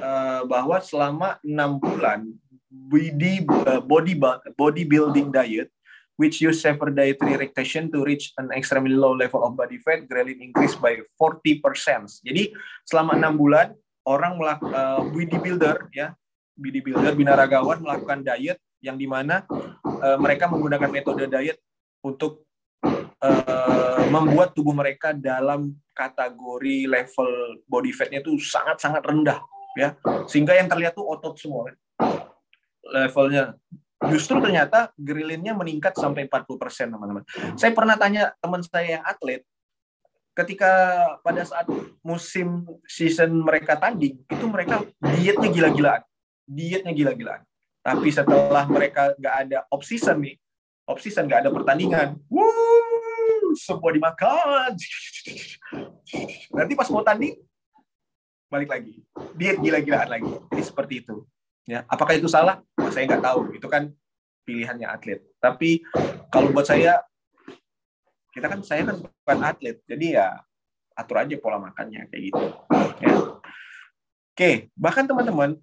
[0.03, 2.27] Eh, bahwa selama enam bulan
[2.67, 4.19] body uh, body
[4.55, 5.71] bodybuilding diet
[6.17, 10.39] which use severe dietary restriction to reach an extremely low level of body fat, ghrelin
[10.41, 12.21] increase by 40%.
[12.21, 12.53] Jadi
[12.85, 13.73] selama enam bulan
[14.05, 16.13] orang melakukan uh, bodybuilder ya,
[16.53, 21.57] bodybuilder binaragawan melakukan diet yang di mana uh, mereka menggunakan metode diet
[22.03, 22.43] untuk
[23.23, 27.29] uh, membuat tubuh mereka dalam kategori level
[27.65, 29.39] body fatnya itu sangat-sangat rendah
[29.73, 29.97] ya
[30.29, 31.73] sehingga yang terlihat tuh otot semua
[32.93, 33.57] levelnya
[34.11, 37.23] justru ternyata grillinnya meningkat sampai 40 persen teman-teman.
[37.55, 39.41] Saya pernah tanya teman saya yang atlet
[40.33, 40.71] ketika
[41.21, 41.69] pada saat
[42.01, 46.01] musim season mereka tanding itu mereka dietnya gila-gilaan.
[46.43, 47.41] Dietnya gila-gilaan.
[47.83, 50.35] Tapi setelah mereka nggak ada off season nih
[50.87, 54.75] off season nggak ada pertandingan wuh, semua dimakan.
[56.51, 57.39] Nanti pas mau tanding
[58.51, 59.01] balik lagi.
[59.33, 60.33] Diet gila-gilaan lagi.
[60.51, 61.23] Jadi seperti itu
[61.69, 63.91] ya apakah itu salah oh, saya nggak tahu itu kan
[64.43, 65.83] pilihannya atlet tapi
[66.27, 67.03] kalau buat saya
[68.33, 70.27] kita kan saya kan bukan atlet, jadi ya
[70.97, 72.43] atur aja pola makannya kayak gitu.
[72.97, 73.13] Ya.
[74.33, 75.61] Oke, bahkan teman-teman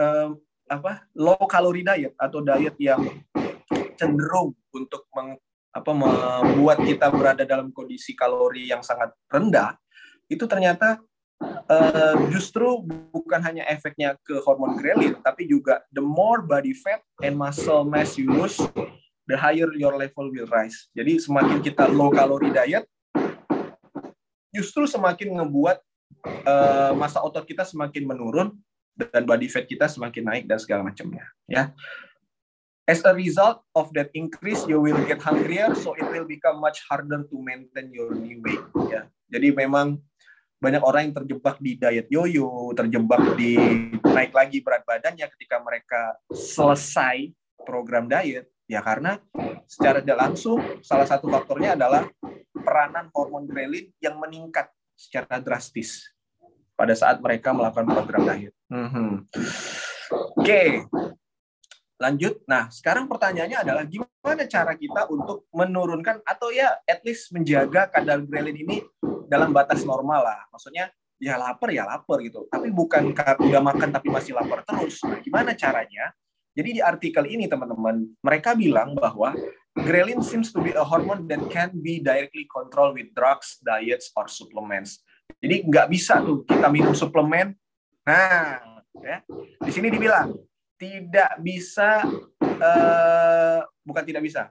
[0.00, 3.04] um, apa low calorie diet atau diet yang
[4.00, 5.36] cenderung untuk meng,
[5.76, 9.76] apa membuat kita berada dalam kondisi kalori yang sangat rendah
[10.32, 10.96] itu ternyata
[12.32, 17.84] justru bukan hanya efeknya ke hormon ghrelin tapi juga the more body fat and muscle
[17.84, 18.56] mass you lose
[19.26, 20.88] the higher your level will rise.
[20.94, 22.86] Jadi semakin kita low calorie diet,
[24.54, 25.78] justru semakin ngebuat
[26.46, 28.54] uh, masa otot kita semakin menurun
[28.96, 31.26] dan body fat kita semakin naik dan segala macamnya.
[31.50, 31.74] Ya.
[32.86, 36.86] As a result of that increase, you will get hungrier, so it will become much
[36.86, 38.62] harder to maintain your new weight.
[38.86, 39.10] Ya.
[39.26, 39.98] Jadi memang
[40.56, 43.56] banyak orang yang terjebak di diet yoyo, terjebak di
[44.00, 47.32] naik lagi berat badannya ketika mereka selesai
[47.64, 49.22] program diet Ya karena
[49.70, 52.10] secara tidak langsung salah satu faktornya adalah
[52.50, 54.66] peranan hormon grelin yang meningkat
[54.98, 56.02] secara drastis
[56.74, 58.54] pada saat mereka melakukan program diet.
[58.66, 59.10] Mm -hmm.
[60.34, 60.70] Oke, okay.
[62.02, 62.42] lanjut.
[62.50, 68.18] Nah, sekarang pertanyaannya adalah gimana cara kita untuk menurunkan atau ya at least menjaga kadar
[68.26, 68.82] grelin ini
[69.26, 70.40] dalam batas normal lah.
[70.50, 72.46] Maksudnya ya lapar ya lapar gitu.
[72.48, 75.02] Tapi bukan udah makan tapi masih lapar terus.
[75.04, 76.14] Nah, gimana caranya
[76.56, 79.36] jadi di artikel ini teman-teman, mereka bilang bahwa
[79.76, 84.24] ghrelin seems to be a hormone that can be directly controlled with drugs, diets, or
[84.24, 85.04] supplements.
[85.36, 87.52] Jadi nggak bisa tuh kita minum suplemen.
[88.08, 89.20] Nah, ya.
[89.60, 90.32] di sini dibilang
[90.80, 92.08] tidak bisa,
[92.40, 94.48] uh, bukan tidak bisa,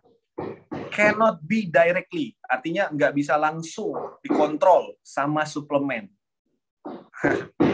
[0.92, 6.08] cannot be directly, artinya nggak bisa langsung dikontrol sama suplemen.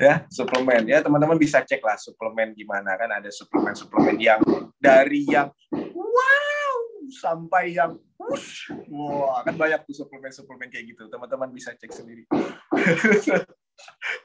[0.00, 0.88] ya suplemen.
[0.88, 2.96] Ya teman-teman bisa cek lah suplemen gimana.
[2.96, 4.40] Kan ada suplemen-suplemen yang
[4.80, 5.52] dari yang
[5.92, 6.76] wow
[7.12, 11.08] sampai yang wush, wah kan banyak tuh suplemen-suplemen kayak gitu.
[11.12, 12.24] Teman-teman bisa cek sendiri.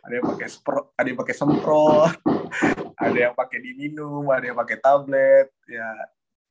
[0.05, 2.13] Ada yang pakai semprot ada yang pakai semprot
[2.99, 5.87] ada yang pakai diminum ada yang pakai tablet ya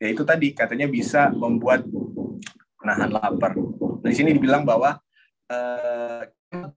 [0.01, 1.85] ya itu tadi katanya bisa membuat
[2.81, 3.53] menahan lapar
[4.01, 4.97] di sini dibilang bahwa
[5.53, 6.23] uh,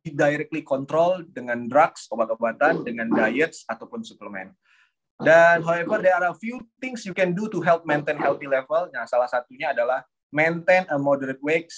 [0.03, 4.51] directly control dengan drugs, obat-obatan, dengan diets ataupun suplemen.
[5.21, 8.89] Dan however, there are a few things you can do to help maintain healthy level.
[8.89, 10.01] Nah, salah satunya adalah
[10.33, 11.69] maintain a moderate weight.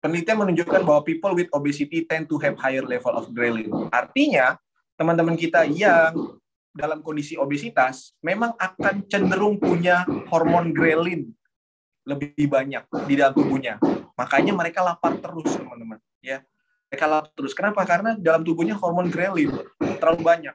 [0.00, 3.68] Penelitian menunjukkan bahwa people with obesity tend to have higher level of ghrelin.
[3.92, 4.56] Artinya,
[4.96, 6.40] teman-teman kita yang
[6.76, 11.32] dalam kondisi obesitas memang akan cenderung punya hormon ghrelin
[12.06, 13.82] lebih banyak di dalam tubuhnya.
[14.14, 15.98] Makanya mereka lapar terus, teman-teman.
[16.22, 16.46] Ya,
[16.86, 17.52] mereka lapar terus.
[17.52, 17.82] Kenapa?
[17.82, 19.50] Karena dalam tubuhnya hormon ghrelin
[19.98, 20.54] terlalu banyak.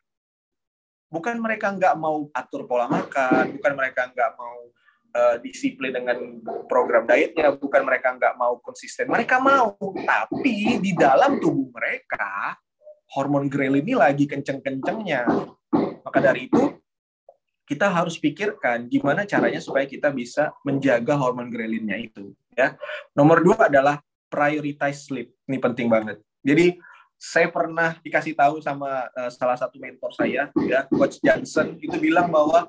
[1.11, 4.71] Bukan mereka nggak mau atur pola makan, bukan mereka nggak mau
[5.11, 6.39] uh, disiplin dengan
[6.71, 9.11] program dietnya, bukan mereka nggak mau konsisten.
[9.11, 9.75] Mereka mau,
[10.07, 12.55] tapi di dalam tubuh mereka
[13.11, 15.27] hormon ghrelin ini lagi kenceng-kencengnya.
[16.01, 16.81] Maka dari itu
[17.71, 22.35] kita harus pikirkan gimana caranya supaya kita bisa menjaga hormon grelinnya itu.
[22.51, 22.75] Ya,
[23.15, 25.31] nomor dua adalah prioritize sleep.
[25.47, 26.19] Ini penting banget.
[26.43, 26.75] Jadi
[27.15, 32.33] saya pernah dikasih tahu sama uh, salah satu mentor saya, ya Coach Johnson, itu bilang
[32.33, 32.67] bahwa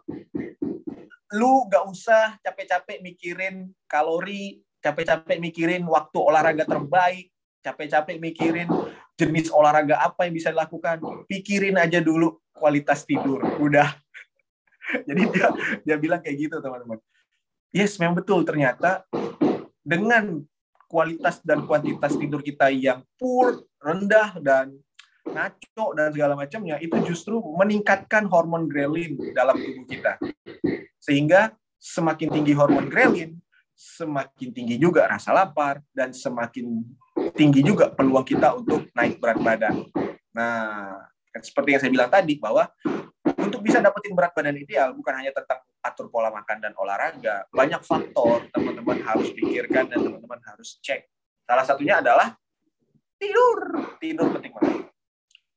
[1.32, 7.31] lu gak usah capek-capek mikirin kalori, capek-capek mikirin waktu olahraga terbaik,
[7.62, 8.68] capek-capek mikirin
[9.14, 10.98] jenis olahraga apa yang bisa dilakukan.
[11.30, 13.40] Pikirin aja dulu kualitas tidur.
[13.62, 13.94] Udah.
[15.08, 15.48] Jadi dia
[15.86, 16.98] dia bilang kayak gitu teman-teman.
[17.72, 19.06] Yes, memang betul ternyata
[19.80, 20.44] dengan
[20.92, 24.76] kualitas dan kuantitas tidur kita yang poor, rendah dan
[25.24, 30.20] ngaco dan segala macamnya itu justru meningkatkan hormon ghrelin dalam tubuh kita.
[31.00, 33.40] Sehingga semakin tinggi hormon ghrelin,
[33.72, 36.84] semakin tinggi juga rasa lapar dan semakin
[37.32, 39.88] tinggi juga peluang kita untuk naik berat badan.
[40.32, 40.96] Nah,
[41.40, 42.68] seperti yang saya bilang tadi bahwa
[43.40, 47.82] untuk bisa dapetin berat badan ideal bukan hanya tentang atur pola makan dan olahraga, banyak
[47.82, 51.08] faktor teman-teman harus pikirkan dan teman-teman harus cek.
[51.42, 52.36] Salah satunya adalah
[53.18, 53.58] tidur.
[53.98, 54.88] Tidur penting banget.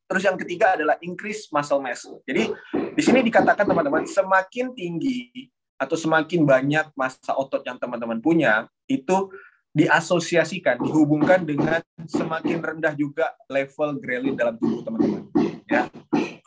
[0.06, 2.06] Terus yang ketiga adalah increase muscle mass.
[2.30, 8.70] Jadi di sini dikatakan teman-teman semakin tinggi atau semakin banyak massa otot yang teman-teman punya
[8.88, 9.34] itu
[9.76, 15.28] diasosiasikan, dihubungkan dengan semakin rendah juga level grelin dalam tubuh teman-teman.
[15.68, 15.92] Ya,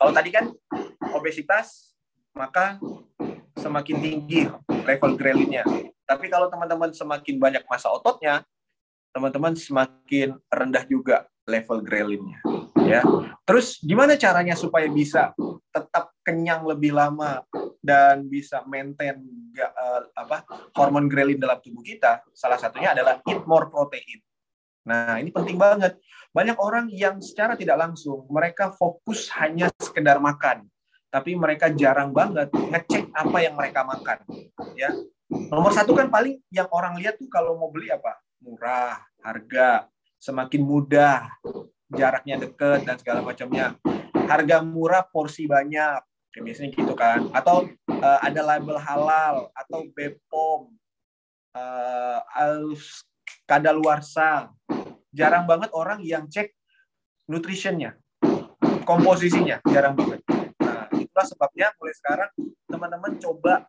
[0.01, 0.49] kalau tadi kan
[1.13, 1.93] obesitas,
[2.33, 2.81] maka
[3.53, 5.61] semakin tinggi level grelinnya.
[6.09, 8.41] Tapi kalau teman-teman semakin banyak masa ototnya,
[9.13, 12.41] teman-teman semakin rendah juga level grelinnya.
[12.81, 13.05] Ya.
[13.45, 15.37] Terus gimana caranya supaya bisa
[15.69, 17.41] tetap kenyang lebih lama
[17.81, 19.17] dan bisa maintain
[19.57, 20.45] uh, apa
[20.77, 24.21] hormon grelin dalam tubuh kita, salah satunya adalah eat more protein.
[24.85, 25.97] Nah, ini penting banget.
[26.29, 30.69] Banyak orang yang secara tidak langsung mereka fokus hanya sekedar makan,
[31.09, 34.21] tapi mereka jarang banget ngecek apa yang mereka makan.
[34.77, 34.93] Ya,
[35.49, 39.89] nomor satu kan paling yang orang lihat tuh kalau mau beli apa murah, harga,
[40.21, 41.25] semakin mudah,
[41.89, 43.73] jaraknya deket dan segala macamnya.
[44.29, 47.29] Harga murah, porsi banyak, kayak biasanya gitu kan.
[47.33, 50.73] Atau uh, ada label halal atau BPOM,
[51.55, 52.19] uh,
[53.49, 54.53] kadaluarsa.
[55.09, 56.53] Jarang banget orang yang cek
[57.25, 57.97] nutritionnya,
[58.85, 60.21] komposisinya, jarang banget.
[60.61, 62.31] Nah, itulah sebabnya mulai sekarang
[62.69, 63.65] teman-teman coba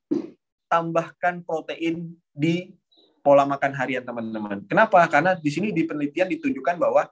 [0.68, 2.76] tambahkan protein di
[3.20, 4.64] pola makan harian teman-teman.
[4.66, 5.04] Kenapa?
[5.06, 7.08] Karena di sini di penelitian ditunjukkan bahwa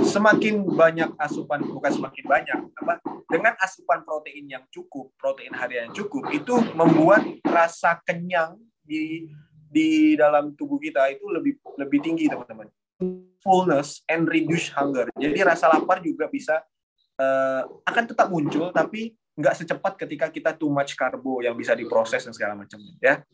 [0.00, 5.96] semakin banyak asupan bukan semakin banyak apa dengan asupan protein yang cukup, protein harian yang
[5.96, 9.28] cukup itu membuat rasa kenyang di
[9.70, 12.66] di dalam tubuh kita itu lebih lebih tinggi teman-teman.
[13.40, 15.08] Fullness and reduce hunger.
[15.16, 16.60] Jadi rasa lapar juga bisa
[17.16, 22.26] uh, akan tetap muncul tapi nggak secepat ketika kita too much karbo yang bisa diproses
[22.26, 23.24] dan segala macam ya.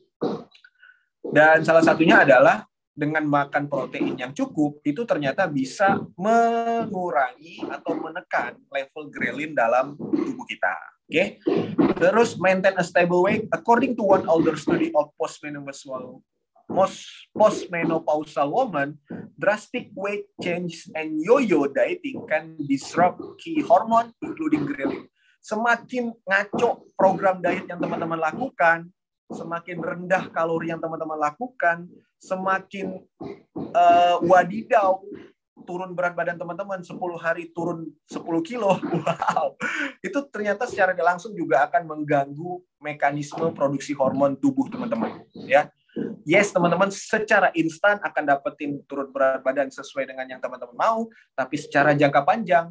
[1.33, 8.57] Dan salah satunya adalah dengan makan protein yang cukup itu ternyata bisa mengurangi atau menekan
[8.73, 10.73] level grelin dalam tubuh kita.
[11.05, 11.13] Oke.
[11.13, 11.27] Okay?
[11.97, 16.25] Terus maintain a stable weight according to one older study of postmenopausal
[16.67, 18.99] most postmenopausal woman,
[19.39, 25.07] drastic weight change and yo-yo dieting can disrupt key hormone including ghrelin.
[25.39, 28.91] Semakin ngaco program diet yang teman-teman lakukan,
[29.31, 31.91] semakin rendah kalori yang teman-teman lakukan,
[32.23, 33.03] semakin
[33.75, 35.03] uh, wadidau
[35.67, 38.79] turun berat badan teman-teman 10 hari turun 10 kilo.
[39.07, 39.59] Wow.
[40.03, 45.71] Itu ternyata secara langsung juga akan mengganggu mekanisme produksi hormon tubuh teman-teman, ya.
[46.29, 51.57] Yes, teman-teman secara instan akan dapetin turun berat badan sesuai dengan yang teman-teman mau, tapi
[51.57, 52.69] secara jangka panjang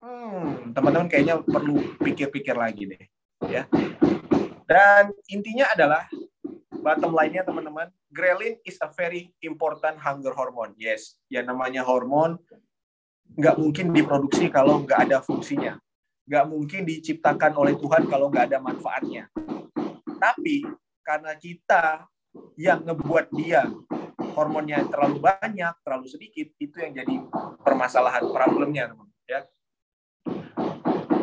[0.00, 3.02] hmm, teman-teman kayaknya perlu pikir-pikir lagi deh,
[3.50, 3.66] ya.
[4.70, 6.06] Dan intinya adalah
[6.78, 10.78] bottom line-nya teman-teman, ghrelin is a very important hunger hormone.
[10.78, 12.38] Yes, ya namanya hormon
[13.34, 15.74] nggak mungkin diproduksi kalau nggak ada fungsinya.
[16.30, 19.26] Nggak mungkin diciptakan oleh Tuhan kalau nggak ada manfaatnya.
[20.22, 20.62] Tapi
[21.02, 22.06] karena kita
[22.54, 23.66] yang ngebuat dia
[24.38, 27.14] hormonnya terlalu banyak, terlalu sedikit, itu yang jadi
[27.66, 29.10] permasalahan, problemnya, teman.
[29.26, 29.40] Ya.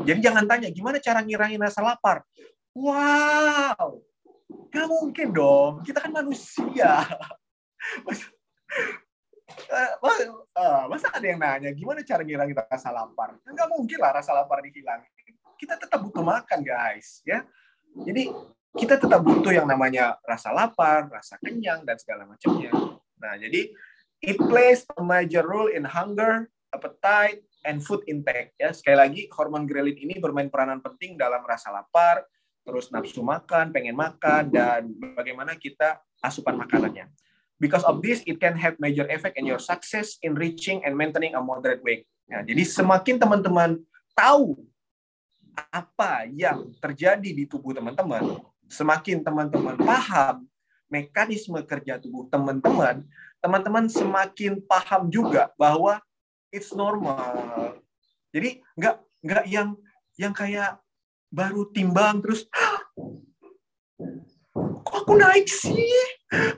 [0.03, 2.27] Jadi jangan tanya gimana cara ngirangin rasa lapar.
[2.77, 4.05] Wow,
[4.69, 5.81] nggak mungkin dong.
[5.81, 7.09] Kita kan manusia.
[8.05, 8.29] Masa,
[10.53, 13.33] uh, masa ada yang nanya gimana cara ngilangin rasa lapar?
[13.49, 15.09] Nggak mungkin lah rasa lapar dihilangin.
[15.57, 17.25] Kita tetap butuh makan, guys.
[17.25, 17.49] Ya,
[17.97, 18.29] jadi
[18.77, 22.69] kita tetap butuh yang namanya rasa lapar, rasa kenyang dan segala macamnya.
[23.17, 23.73] Nah, jadi
[24.21, 28.53] it plays a major role in hunger, appetite, and food intake.
[28.61, 32.21] Ya, sekali lagi hormon ghrelin ini bermain peranan penting dalam rasa lapar,
[32.67, 37.07] terus nafsu makan, pengen makan, dan bagaimana kita asupan makanannya.
[37.55, 41.33] Because of this, it can have major effect in your success in reaching and maintaining
[41.33, 42.03] a moderate weight.
[42.27, 43.79] Ya, jadi semakin teman-teman
[44.11, 44.67] tahu
[45.71, 50.45] apa yang terjadi di tubuh teman-teman, semakin teman-teman paham
[50.91, 53.03] mekanisme kerja tubuh teman-teman,
[53.43, 55.99] teman-teman semakin paham juga bahwa
[56.51, 57.31] it's normal.
[58.31, 59.75] Jadi nggak nggak yang
[60.15, 60.79] yang kayak
[61.27, 62.47] baru timbang terus
[64.57, 65.91] kok aku naik sih?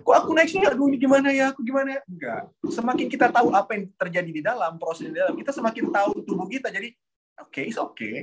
[0.06, 0.62] Kok aku naik sih?
[0.62, 1.52] Aduh ini gimana ya?
[1.54, 2.02] Aku gimana ya?
[2.06, 2.42] Enggak.
[2.70, 6.46] Semakin kita tahu apa yang terjadi di dalam proses di dalam kita semakin tahu tubuh
[6.50, 6.70] kita.
[6.70, 6.94] Jadi
[7.42, 8.16] oke okay, oke okay.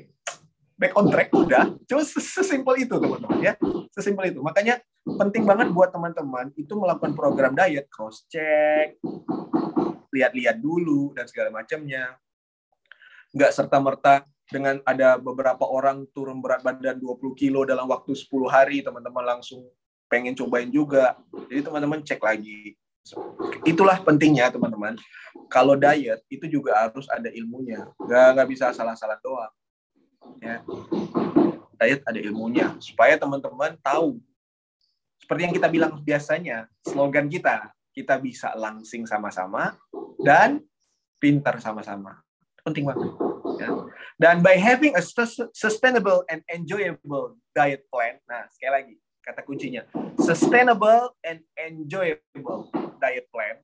[0.79, 1.75] back on track udah.
[1.91, 3.55] Cuma sesimpel itu teman-teman ya.
[3.91, 4.41] Sesimpel itu.
[4.43, 8.99] Makanya penting banget buat teman-teman itu melakukan program diet cross check
[10.15, 12.17] lihat-lihat dulu dan segala macamnya.
[13.35, 14.15] Nggak serta merta
[14.47, 19.67] dengan ada beberapa orang turun berat badan 20 kilo dalam waktu 10 hari, teman-teman langsung
[20.07, 21.19] pengen cobain juga.
[21.51, 22.79] Jadi teman-teman cek lagi.
[23.67, 24.99] Itulah pentingnya teman-teman.
[25.51, 27.87] Kalau diet itu juga harus ada ilmunya.
[28.07, 29.53] Gak, nggak bisa salah-salah doang.
[30.43, 30.63] Ya.
[31.79, 32.75] Diet ada ilmunya.
[32.79, 34.19] Supaya teman-teman tahu.
[35.23, 39.75] Seperti yang kita bilang biasanya, slogan kita, kita bisa langsing sama-sama
[40.23, 40.63] dan
[41.19, 42.23] pintar sama-sama.
[42.63, 43.11] Penting banget.
[43.57, 43.69] Ya.
[44.17, 45.03] Dan by having a
[45.53, 48.95] sustainable and enjoyable diet plan, nah sekali lagi
[49.27, 49.83] kata kuncinya,
[50.23, 52.71] sustainable and enjoyable
[53.03, 53.59] diet plan,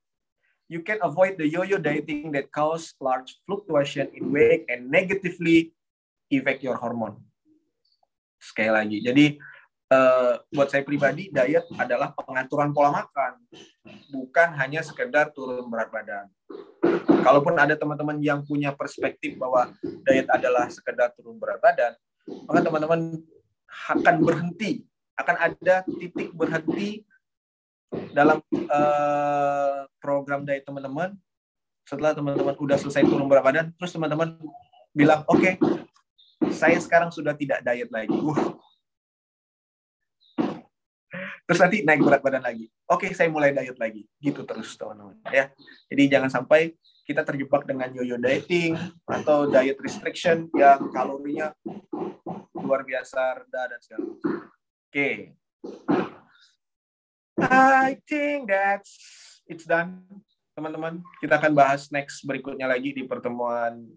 [0.67, 5.71] you can avoid the yo-yo dieting that cause large fluctuation in weight and negatively
[6.33, 7.17] affect your hormone.
[8.43, 9.39] Sekali lagi, jadi
[9.93, 13.37] uh, buat saya pribadi diet adalah pengaturan pola makan,
[14.09, 16.27] bukan hanya sekedar turun berat badan.
[17.23, 19.71] Kalaupun ada teman-teman yang punya perspektif bahwa
[20.09, 21.93] diet adalah sekedar turun berat badan,
[22.49, 23.21] maka teman-teman
[23.93, 24.85] akan berhenti,
[25.21, 27.05] akan ada titik berhenti
[28.17, 28.41] dalam
[28.73, 31.15] uh, program diet teman-teman.
[31.83, 34.39] Setelah teman-teman udah selesai turun berat badan, terus teman-teman
[34.95, 35.55] bilang, oke, okay,
[36.55, 38.15] saya sekarang sudah tidak diet lagi.
[38.15, 38.55] Uh,
[41.53, 42.73] terus nanti naik berat badan lagi.
[42.89, 44.09] Oke, saya mulai diet lagi.
[44.17, 45.53] Gitu terus teman-teman ya.
[45.93, 46.73] Jadi jangan sampai
[47.05, 48.73] kita terjebak dengan yo-yo dieting
[49.05, 51.53] atau diet restriction yang kalorinya
[52.57, 54.09] luar biasa rendah dan segala.
[54.89, 55.37] Oke.
[57.37, 58.97] I think that's
[59.45, 60.09] it's done
[60.57, 61.05] teman-teman.
[61.21, 63.93] Kita akan bahas next berikutnya lagi di pertemuan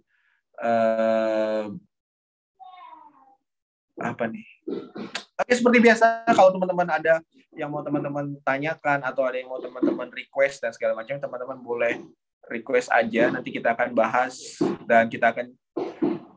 [0.59, 1.71] uh,
[4.03, 4.54] apa nih?
[4.65, 7.21] Oke, seperti biasa kalau teman-teman ada
[7.53, 11.93] yang mau teman-teman tanyakan atau ada yang mau teman-teman request dan segala macam, teman-teman boleh
[12.49, 13.29] request aja.
[13.29, 14.57] Nanti kita akan bahas
[14.89, 15.53] dan kita akan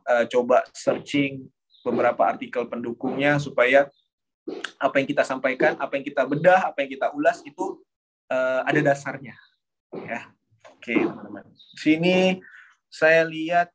[0.08, 1.48] uh, coba searching
[1.86, 3.88] beberapa artikel pendukungnya supaya
[4.80, 7.80] apa yang kita sampaikan, apa yang kita bedah, apa yang kita ulas itu
[8.28, 9.36] uh, ada dasarnya.
[9.92, 10.28] Ya,
[10.68, 11.44] oke teman-teman.
[11.76, 12.44] Sini
[12.92, 13.72] saya lihat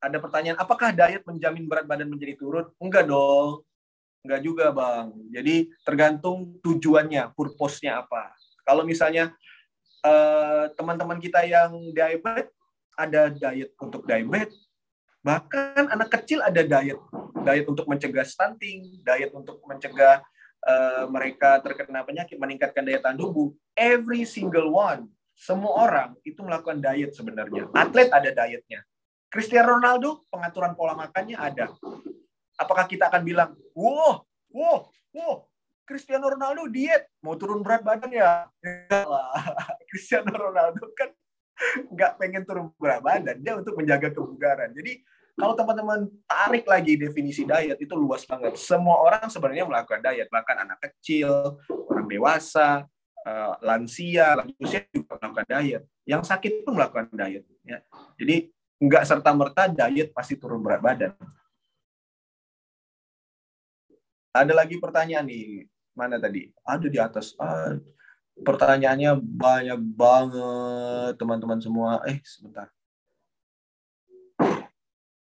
[0.00, 2.66] ada pertanyaan, apakah diet menjamin berat badan menjadi turun?
[2.80, 3.62] Enggak dong.
[4.24, 5.12] Enggak juga, Bang.
[5.28, 8.32] Jadi tergantung tujuannya, purpose-nya apa.
[8.64, 9.32] Kalau misalnya
[10.04, 12.52] eh, teman-teman kita yang diabetes,
[13.00, 14.56] ada diet untuk diabetes,
[15.24, 17.00] bahkan anak kecil ada diet,
[17.44, 20.20] diet untuk mencegah stunting, diet untuk mencegah
[20.68, 23.56] uh, mereka terkena penyakit, meningkatkan daya tahan tubuh.
[23.72, 27.72] Every single one, semua orang itu melakukan diet sebenarnya.
[27.72, 28.84] Atlet ada dietnya.
[29.30, 31.70] Cristiano Ronaldo pengaturan pola makannya ada
[32.60, 34.20] apakah kita akan bilang, wow,
[34.52, 35.34] wow, wow,
[35.88, 38.44] Cristiano Ronaldo diet, mau turun berat badan ya?
[39.88, 41.08] Cristiano Ronaldo kan
[41.88, 44.76] nggak pengen turun berat badan, dia untuk menjaga kebugaran.
[44.76, 45.00] Jadi
[45.40, 48.60] kalau teman-teman tarik lagi definisi diet itu luas banget.
[48.60, 51.56] Semua orang sebenarnya melakukan diet, bahkan anak kecil,
[51.88, 52.84] orang dewasa,
[53.24, 55.82] uh, lansia, lansia juga melakukan diet.
[56.04, 57.44] Yang sakit pun melakukan diet.
[57.64, 57.80] Ya.
[58.20, 61.12] Jadi nggak serta merta diet pasti turun berat badan.
[64.32, 65.68] Ada lagi pertanyaan nih.
[65.92, 66.48] Mana tadi?
[66.64, 67.34] Ada di atas.
[67.36, 67.76] Ah,
[68.40, 72.00] pertanyaannya banyak banget, teman-teman semua.
[72.08, 72.72] Eh, sebentar.